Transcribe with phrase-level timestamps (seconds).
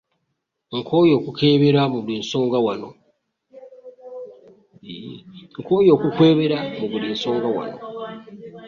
[0.77, 1.81] Nkooye okukwebera
[6.71, 7.77] mu buli nsonga wano.